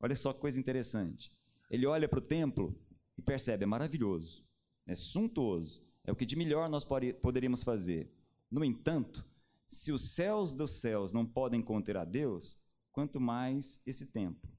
[0.00, 1.30] Olha só que coisa interessante.
[1.70, 2.76] Ele olha para o templo
[3.16, 4.44] e percebe, é maravilhoso,
[4.86, 6.84] é suntuoso, é o que de melhor nós
[7.20, 8.10] poderíamos fazer.
[8.50, 9.24] No entanto,
[9.68, 14.50] se os céus dos céus não podem conter a Deus, quanto mais esse templo.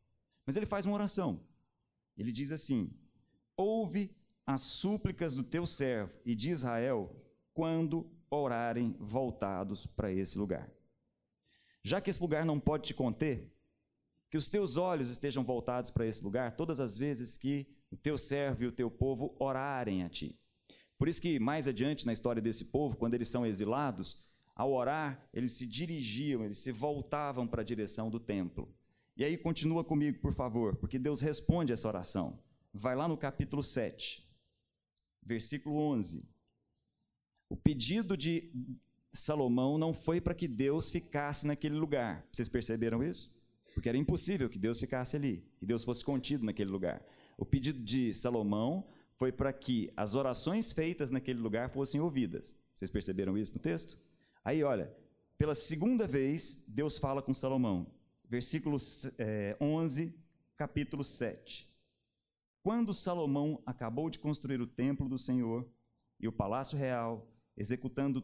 [0.45, 1.43] Mas ele faz uma oração.
[2.17, 2.93] Ele diz assim:
[3.57, 7.15] Ouve as súplicas do teu servo e de Israel
[7.53, 10.71] quando orarem voltados para esse lugar.
[11.83, 13.51] Já que esse lugar não pode te conter,
[14.31, 18.17] que os teus olhos estejam voltados para esse lugar todas as vezes que o teu
[18.17, 20.39] servo e o teu povo orarem a ti.
[20.97, 24.23] Por isso que mais adiante na história desse povo, quando eles são exilados,
[24.55, 28.73] ao orar, eles se dirigiam, eles se voltavam para a direção do templo.
[29.17, 32.39] E aí continua comigo, por favor, porque Deus responde essa oração.
[32.71, 34.25] Vai lá no capítulo 7,
[35.21, 36.25] versículo 11.
[37.49, 38.49] O pedido de
[39.11, 42.25] Salomão não foi para que Deus ficasse naquele lugar.
[42.31, 43.40] Vocês perceberam isso?
[43.73, 47.05] Porque era impossível que Deus ficasse ali, que Deus fosse contido naquele lugar.
[47.37, 52.57] O pedido de Salomão foi para que as orações feitas naquele lugar fossem ouvidas.
[52.75, 53.97] Vocês perceberam isso no texto?
[54.43, 54.91] Aí, olha,
[55.37, 57.91] pela segunda vez, Deus fala com Salomão.
[58.29, 58.77] Versículo
[59.17, 60.15] é, 11,
[60.55, 61.67] capítulo 7.
[62.63, 65.67] Quando Salomão acabou de construir o templo do Senhor
[66.19, 68.23] e o palácio real, executando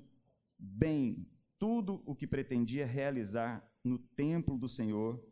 [0.57, 5.23] bem tudo o que pretendia realizar no templo do Senhor,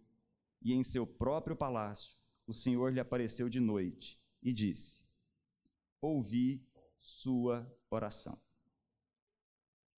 [0.61, 2.15] e em seu próprio palácio,
[2.47, 5.03] o Senhor lhe apareceu de noite e disse:
[6.01, 8.39] Ouvi sua oração.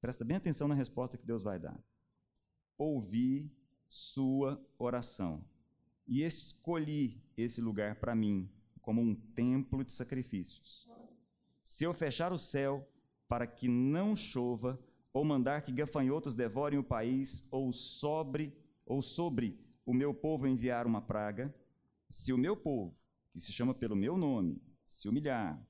[0.02, 1.82] Presta bem atenção na resposta que Deus vai dar.
[2.78, 3.52] Ouvi
[3.88, 5.43] sua oração
[6.06, 8.50] e escolhi esse lugar para mim
[8.82, 10.88] como um templo de sacrifícios.
[11.63, 12.88] Se eu fechar o céu
[13.28, 14.80] para que não chova,
[15.13, 18.54] ou mandar que gafanhotos devorem o país, ou sobre
[18.86, 21.54] ou sobre o meu povo enviar uma praga,
[22.10, 22.96] se o meu povo,
[23.34, 25.62] que se chama pelo meu nome, se humilhar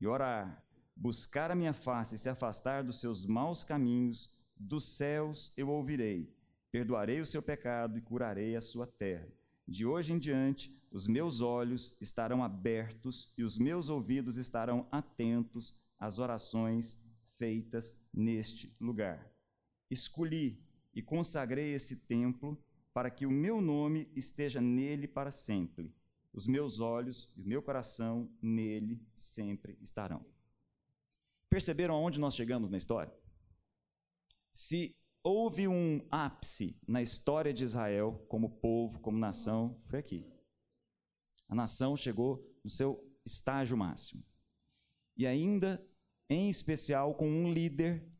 [0.00, 0.64] e orar,
[0.96, 6.32] buscar a minha face e se afastar dos seus maus caminhos, dos céus eu ouvirei,
[6.70, 9.28] perdoarei o seu pecado e curarei a sua terra.
[9.66, 15.80] De hoje em diante, os meus olhos estarão abertos e os meus ouvidos estarão atentos
[15.98, 17.04] às orações
[17.42, 19.28] feitas neste lugar.
[19.90, 22.56] Escolhi e consagrei esse templo
[22.94, 25.92] para que o meu nome esteja nele para sempre.
[26.32, 30.24] Os meus olhos e o meu coração nele sempre estarão.
[31.50, 33.12] Perceberam aonde nós chegamos na história?
[34.54, 40.24] Se houve um ápice na história de Israel, como povo, como nação, foi aqui.
[41.48, 44.22] A nação chegou no seu estágio máximo.
[45.16, 45.84] E ainda,
[46.32, 48.10] em especial, com um líder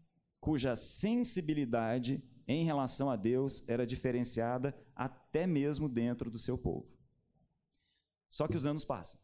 [0.40, 6.90] cuja sensibilidade em relação a Deus era diferenciada até mesmo dentro do seu povo.
[8.28, 9.20] Só que os anos passam.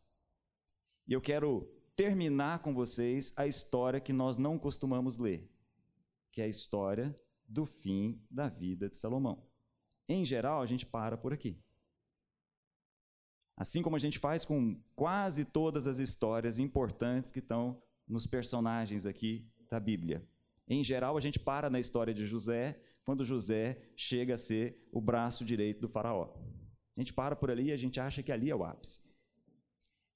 [1.06, 5.50] E eu quero terminar com vocês a história que nós não costumamos ler,
[6.30, 9.46] que é a história do fim da vida de Salomão.
[10.08, 11.60] Em geral, a gente para por aqui.
[13.56, 19.06] Assim como a gente faz com quase todas as histórias importantes que estão nos personagens
[19.06, 20.26] aqui da Bíblia.
[20.66, 25.00] Em geral, a gente para na história de José quando José chega a ser o
[25.00, 26.34] braço direito do faraó.
[26.96, 29.02] A gente para por ali e a gente acha que ali é o ápice.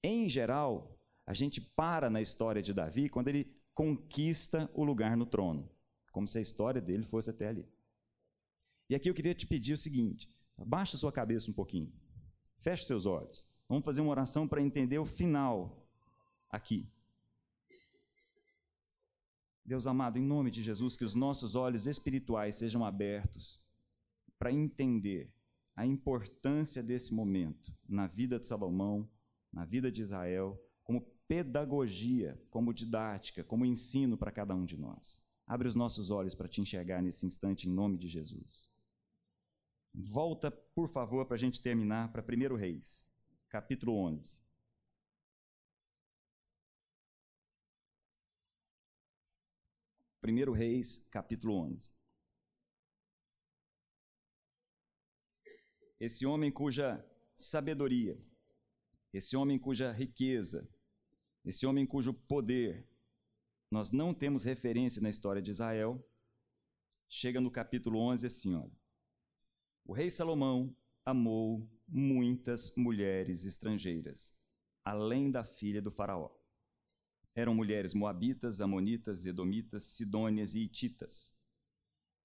[0.03, 5.25] Em geral, a gente para na história de Davi quando ele conquista o lugar no
[5.25, 5.69] trono,
[6.11, 7.67] como se a história dele fosse até ali.
[8.89, 11.91] E aqui eu queria te pedir o seguinte: abaixa sua cabeça um pouquinho,
[12.59, 13.43] feche seus olhos.
[13.67, 15.87] Vamos fazer uma oração para entender o final
[16.49, 16.87] aqui.
[19.65, 23.63] Deus amado, em nome de Jesus, que os nossos olhos espirituais sejam abertos
[24.37, 25.33] para entender
[25.75, 29.09] a importância desse momento na vida de Salomão,
[29.51, 35.23] na vida de Israel, como pedagogia, como didática, como ensino para cada um de nós.
[35.47, 38.69] Abre os nossos olhos para te enxergar nesse instante, em nome de Jesus.
[39.93, 43.13] Volta, por favor, para a gente terminar para 1 Reis,
[43.49, 44.42] capítulo 11.
[50.23, 51.93] Primeiro Reis, capítulo 11.
[55.99, 57.05] Esse homem cuja
[57.35, 58.17] sabedoria,
[59.11, 60.73] esse homem cuja riqueza,
[61.43, 62.89] esse homem cujo poder
[63.69, 66.01] nós não temos referência na história de Israel,
[67.09, 68.79] chega no capítulo 11 assim, olha.
[69.83, 74.39] O rei Salomão amou muitas mulheres estrangeiras,
[74.85, 76.42] além da filha do faraó.
[77.35, 81.35] Eram mulheres moabitas, amonitas, edomitas, sidônias e ititas.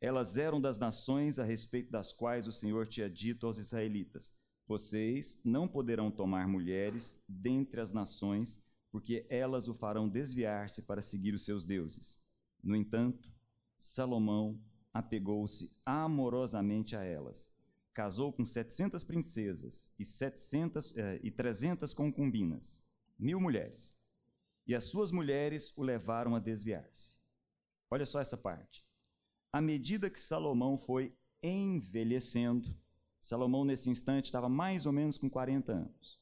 [0.01, 4.35] Elas eram das nações a respeito das quais o Senhor tinha dito aos israelitas:
[4.67, 11.35] Vocês não poderão tomar mulheres dentre as nações, porque elas o farão desviar-se para seguir
[11.35, 12.25] os seus deuses.
[12.63, 13.29] No entanto,
[13.77, 14.61] Salomão
[14.93, 17.57] apegou-se amorosamente a elas.
[17.93, 22.85] Casou com setecentas princesas e, 700, eh, e trezentas concubinas,
[23.19, 23.97] mil mulheres.
[24.69, 27.17] E as suas mulheres o levaram a desviar-se.
[27.91, 28.87] Olha só essa parte.
[29.51, 32.73] À medida que Salomão foi envelhecendo,
[33.19, 36.21] Salomão nesse instante estava mais ou menos com 40 anos.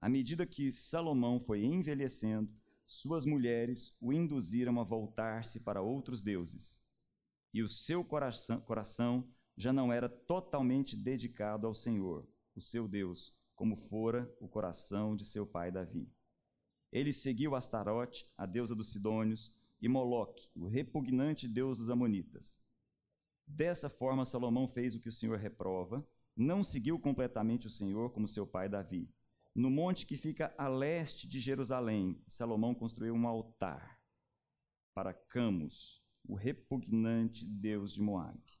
[0.00, 2.54] À medida que Salomão foi envelhecendo,
[2.86, 6.82] suas mulheres o induziram a voltar-se para outros deuses
[7.54, 13.32] e o seu coração, coração já não era totalmente dedicado ao Senhor, o seu Deus,
[13.54, 16.10] como fora o coração de seu pai Davi.
[16.92, 22.60] Ele seguiu Astarote, a deusa dos Sidônios, e Moloque, o repugnante deus dos Amonitas.
[23.46, 28.28] Dessa forma, Salomão fez o que o Senhor reprova, não seguiu completamente o Senhor como
[28.28, 29.12] seu pai Davi.
[29.54, 34.00] No monte que fica a leste de Jerusalém, Salomão construiu um altar
[34.94, 38.58] para Camus, o repugnante deus de Moabe,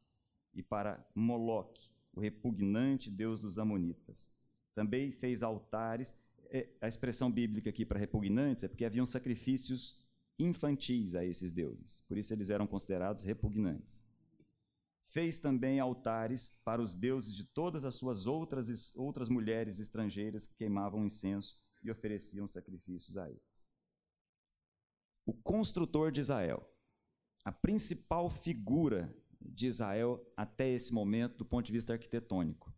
[0.52, 4.34] e para Moloque, o repugnante deus dos Amonitas.
[4.74, 6.14] Também fez altares.
[6.54, 10.04] É, a expressão bíblica aqui para repugnantes é porque haviam sacrifícios
[10.38, 14.06] infantis a esses deuses, por isso eles eram considerados repugnantes.
[15.00, 20.56] Fez também altares para os deuses de todas as suas outras, outras mulheres estrangeiras que
[20.56, 23.72] queimavam incenso e ofereciam sacrifícios a eles.
[25.24, 26.68] O construtor de Israel
[27.44, 32.72] a principal figura de Israel até esse momento, do ponto de vista arquitetônico.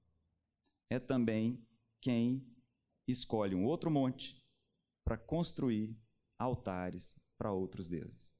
[0.88, 1.62] É também
[2.00, 2.46] quem
[3.12, 4.42] escolhe um outro monte
[5.04, 5.98] para construir
[6.38, 8.34] altares para outros deuses.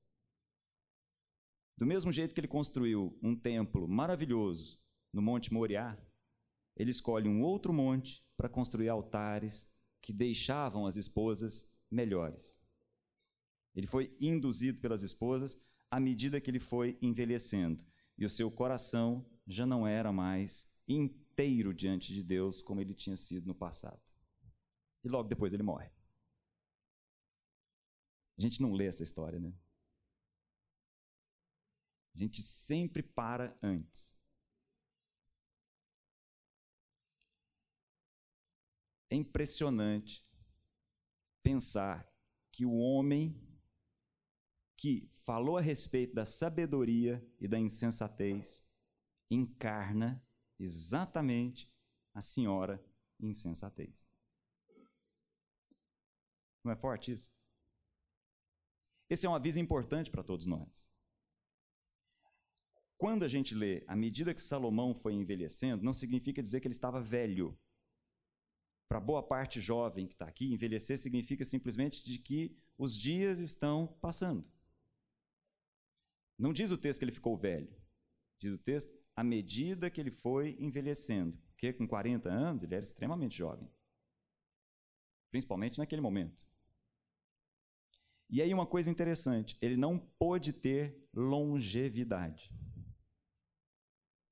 [1.77, 4.79] Do mesmo jeito que ele construiu um templo maravilhoso
[5.13, 5.99] no Monte Moriá,
[6.77, 12.61] ele escolhe um outro monte para construir altares que deixavam as esposas melhores.
[13.75, 15.59] Ele foi induzido pelas esposas
[15.91, 17.85] à medida que ele foi envelhecendo
[18.17, 23.17] e o seu coração já não era mais inteiro diante de Deus como ele tinha
[23.17, 24.14] sido no passado.
[25.05, 25.91] E logo depois ele morre.
[28.37, 29.55] A gente não lê essa história, né?
[32.15, 34.19] A gente sempre para antes.
[39.11, 40.25] É impressionante
[41.43, 42.11] pensar
[42.51, 43.45] que o homem
[44.77, 48.69] que falou a respeito da sabedoria e da insensatez,
[49.31, 50.23] encarna
[50.59, 51.73] exatamente
[52.13, 52.85] a senhora
[53.19, 54.07] insensatez.
[56.65, 57.31] Não é forte isso?
[59.09, 60.91] Esse é um aviso importante para todos nós.
[62.97, 66.75] Quando a gente lê, à medida que Salomão foi envelhecendo, não significa dizer que ele
[66.75, 67.59] estava velho.
[68.89, 73.87] Para boa parte jovem que está aqui, envelhecer significa simplesmente de que os dias estão
[74.01, 74.45] passando.
[76.39, 77.75] Não diz o texto que ele ficou velho.
[78.39, 81.37] Diz o texto, à medida que ele foi envelhecendo.
[81.49, 83.71] Porque com 40 anos ele era extremamente jovem.
[85.31, 86.47] Principalmente naquele momento.
[88.31, 92.53] E aí uma coisa interessante, ele não pôde ter longevidade.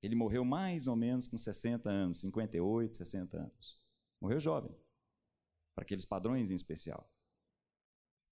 [0.01, 3.81] Ele morreu mais ou menos com 60 anos, 58, 60 anos.
[4.19, 4.75] Morreu jovem,
[5.73, 7.09] para aqueles padrões em especial.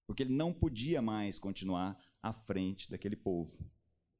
[0.05, 3.57] Porque ele não podia mais continuar à frente daquele povo,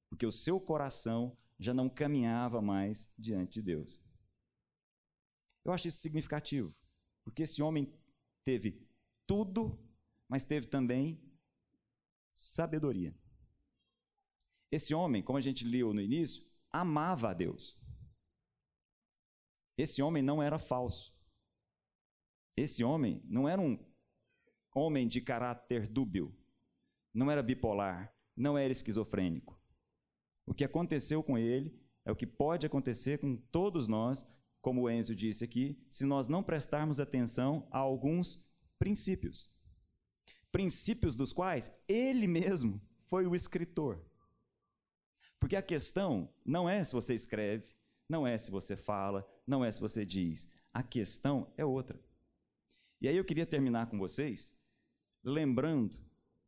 [0.09, 4.01] porque o seu coração já não caminhava mais diante de Deus.
[5.65, 6.73] Eu acho isso significativo,
[7.23, 7.93] porque esse homem
[8.45, 8.87] teve
[9.27, 9.77] tudo,
[10.27, 11.21] mas teve também
[12.33, 13.15] sabedoria.
[14.71, 17.77] Esse homem, como a gente leu no início, amava a Deus.
[19.77, 21.19] Esse homem não era falso.
[22.55, 23.77] Esse homem não era um
[24.73, 26.37] homem de caráter dúbio,
[27.13, 29.59] não era bipolar, não era esquizofrênico.
[30.45, 34.25] O que aconteceu com ele é o que pode acontecer com todos nós,
[34.61, 39.50] como o Enzo disse aqui, se nós não prestarmos atenção a alguns princípios.
[40.51, 44.03] Princípios dos quais ele mesmo foi o escritor.
[45.39, 47.75] Porque a questão não é se você escreve,
[48.07, 50.47] não é se você fala, não é se você diz.
[50.73, 51.99] A questão é outra.
[52.99, 54.61] E aí eu queria terminar com vocês
[55.23, 55.95] lembrando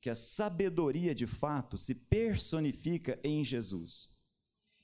[0.01, 4.11] que a sabedoria de fato se personifica em Jesus.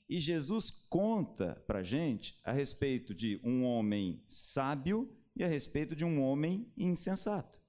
[0.08, 6.04] E Jesus conta para gente a respeito de um homem sábio e a respeito de
[6.04, 7.60] um homem insensato.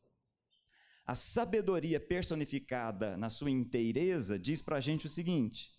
[1.05, 5.71] A sabedoria personificada na sua inteireza diz para a gente o seguinte: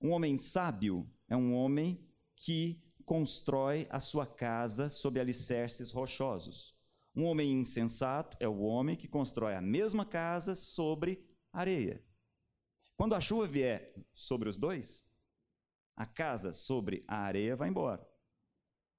[0.00, 2.06] um homem sábio é um homem
[2.36, 6.76] que constrói a sua casa sob alicerces rochosos.
[7.14, 12.04] Um homem insensato é o homem que constrói a mesma casa sobre areia.
[12.96, 15.10] Quando a chuva vier sobre os dois,
[15.96, 18.06] a casa sobre a areia vai embora.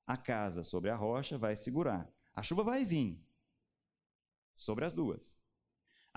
[0.06, 2.12] A casa sobre a rocha vai segurar.
[2.34, 3.26] A chuva vai vir
[4.54, 5.40] sobre as duas.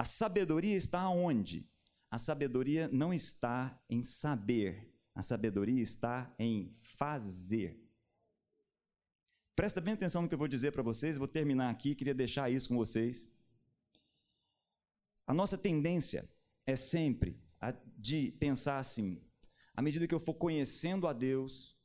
[0.03, 1.65] A sabedoria está onde?
[2.11, 7.81] A sabedoria não está em saber, a sabedoria está em fazer.
[9.55, 12.51] Presta bem atenção no que eu vou dizer para vocês, vou terminar aqui, queria deixar
[12.51, 13.31] isso com vocês.
[15.25, 16.29] A nossa tendência
[16.67, 19.25] é sempre a de pensar assim:
[19.73, 21.79] à medida que eu for conhecendo a Deus,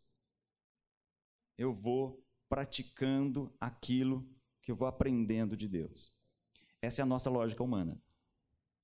[1.55, 4.27] eu vou praticando aquilo
[4.63, 6.17] que eu vou aprendendo de Deus.
[6.81, 8.01] Essa é a nossa lógica humana.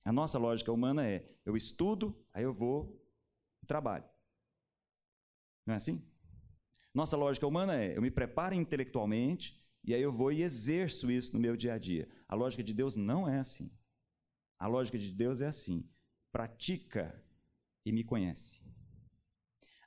[0.06, 3.02] A nossa lógica humana é: eu estudo, aí eu vou
[3.62, 4.06] e trabalho.
[5.66, 6.06] Não é assim?
[6.94, 11.34] Nossa lógica humana é: eu me preparo intelectualmente e aí eu vou e exerço isso
[11.34, 12.10] no meu dia a dia.
[12.28, 13.72] A lógica de Deus não é assim.
[14.60, 15.90] A lógica de Deus é assim:
[16.32, 17.24] pratica
[17.86, 18.64] e me conhece.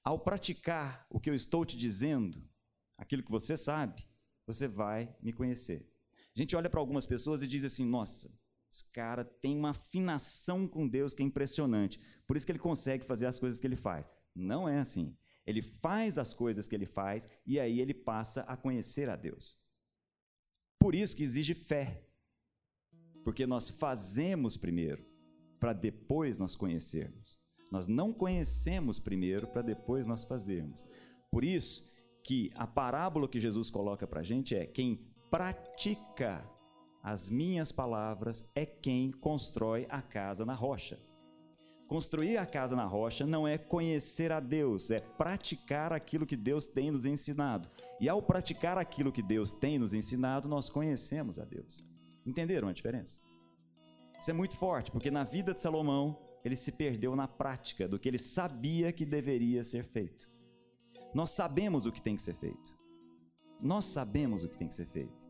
[0.03, 2.49] Ao praticar o que eu estou te dizendo,
[2.97, 4.07] aquilo que você sabe,
[4.47, 5.93] você vai me conhecer.
[6.35, 8.31] A gente olha para algumas pessoas e diz assim: nossa,
[8.71, 12.01] esse cara tem uma afinação com Deus que é impressionante.
[12.27, 14.09] Por isso que ele consegue fazer as coisas que ele faz.
[14.35, 15.17] Não é assim.
[15.47, 19.59] Ele faz as coisas que ele faz e aí ele passa a conhecer a Deus.
[20.79, 22.03] Por isso que exige fé.
[23.25, 25.03] Porque nós fazemos primeiro,
[25.59, 27.41] para depois nós conhecermos.
[27.73, 30.89] Nós não conhecemos primeiro para depois nós fazermos.
[31.31, 31.93] Por isso
[32.23, 36.45] que a parábola que Jesus coloca para a gente é: quem pratica
[37.07, 40.99] as minhas palavras é quem constrói a casa na rocha.
[41.87, 46.67] Construir a casa na rocha não é conhecer a Deus, é praticar aquilo que Deus
[46.67, 47.71] tem nos ensinado.
[48.01, 51.81] E ao praticar aquilo que Deus tem nos ensinado, nós conhecemos a Deus.
[52.27, 53.21] Entenderam a diferença?
[54.21, 58.01] Isso é muito forte, porque na vida de Salomão, ele se perdeu na prática do
[58.01, 60.27] que ele sabia que deveria ser feito.
[61.15, 62.77] Nós sabemos o que tem que ser feito.
[63.63, 65.26] Nós sabemos o que tem que ser feito.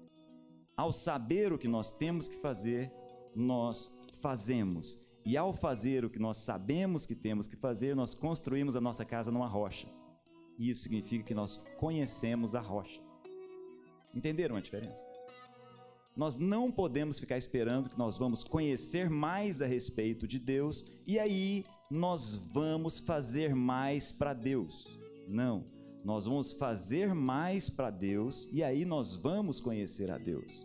[0.77, 2.93] Ao saber o que nós temos que fazer,
[3.35, 4.99] nós fazemos.
[5.25, 9.05] E ao fazer o que nós sabemos que temos que fazer, nós construímos a nossa
[9.05, 9.87] casa numa rocha.
[10.59, 13.01] E isso significa que nós conhecemos a rocha.
[14.15, 15.05] Entenderam a diferença?
[16.17, 21.19] Nós não podemos ficar esperando que nós vamos conhecer mais a respeito de Deus e
[21.19, 24.87] aí nós vamos fazer mais para Deus.
[25.29, 25.65] Não,
[26.07, 30.65] nós vamos fazer mais para Deus e aí nós vamos conhecer a Deus.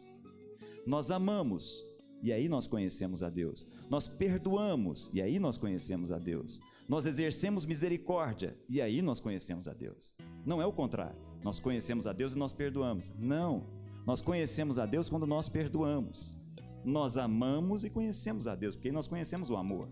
[0.85, 1.83] Nós amamos
[2.21, 3.65] e aí nós conhecemos a Deus.
[3.89, 6.61] Nós perdoamos e aí nós conhecemos a Deus.
[6.87, 10.13] Nós exercemos misericórdia e aí nós conhecemos a Deus.
[10.45, 11.17] Não é o contrário.
[11.43, 13.11] Nós conhecemos a Deus e nós perdoamos.
[13.17, 13.65] Não.
[14.05, 16.37] Nós conhecemos a Deus quando nós perdoamos.
[16.85, 19.89] Nós amamos e conhecemos a Deus, porque nós conhecemos o amor.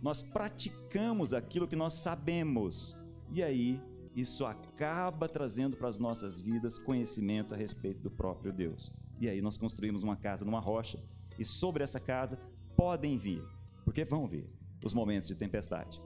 [0.00, 2.96] Nós praticamos aquilo que nós sabemos.
[3.30, 3.78] E aí
[4.20, 8.90] isso acaba trazendo para as nossas vidas conhecimento a respeito do próprio Deus.
[9.20, 10.98] E aí nós construímos uma casa numa rocha,
[11.38, 12.38] e sobre essa casa
[12.76, 13.42] podem vir,
[13.84, 14.50] porque vão vir
[14.84, 16.00] os momentos de tempestade.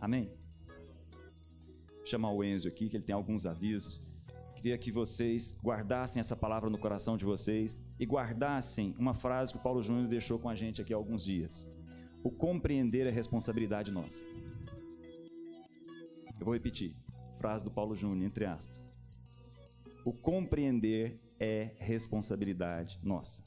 [0.00, 0.30] Amém?
[1.96, 4.00] Vou chamar o Enzo aqui, que ele tem alguns avisos.
[4.56, 9.58] Queria que vocês guardassem essa palavra no coração de vocês e guardassem uma frase que
[9.58, 11.68] o Paulo Júnior deixou com a gente aqui há alguns dias.
[12.24, 14.24] O compreender é responsabilidade nossa.
[16.40, 16.94] Eu vou repetir.
[17.38, 18.76] Frase do Paulo Júnior, entre aspas.
[20.04, 23.42] O compreender é responsabilidade nossa.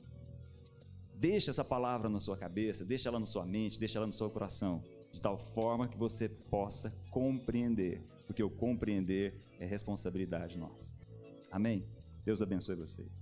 [1.16, 4.30] Deixa essa palavra na sua cabeça, deixa ela na sua mente, deixa ela no seu
[4.30, 4.84] coração,
[5.14, 10.96] de tal forma que você possa compreender, porque o compreender é responsabilidade nossa.
[11.52, 11.86] Amém?
[12.26, 13.21] Deus abençoe vocês.